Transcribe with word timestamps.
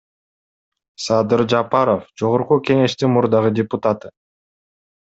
Садыр 1.07 1.43
Жапаров— 1.53 2.09
Жогорку 2.23 2.59
Кеңештин 2.71 3.17
мурдагы 3.19 3.57
депутаты. 3.61 4.17